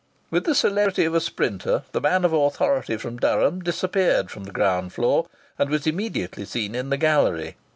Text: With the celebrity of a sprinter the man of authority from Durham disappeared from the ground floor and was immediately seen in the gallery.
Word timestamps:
With 0.31 0.45
the 0.45 0.55
celebrity 0.55 1.05
of 1.05 1.13
a 1.13 1.21
sprinter 1.21 1.83
the 1.91 2.01
man 2.01 2.25
of 2.25 2.33
authority 2.33 2.97
from 2.97 3.17
Durham 3.17 3.59
disappeared 3.63 4.31
from 4.31 4.45
the 4.45 4.51
ground 4.51 4.93
floor 4.93 5.27
and 5.59 5.69
was 5.69 5.85
immediately 5.85 6.45
seen 6.45 6.73
in 6.73 6.89
the 6.89 6.97
gallery. 6.97 7.55